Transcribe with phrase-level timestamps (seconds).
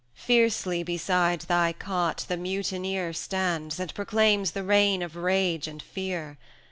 [0.15, 6.39] Fiercely beside thy cot the mutineer Stands, and proclaims the reign of rage and fear.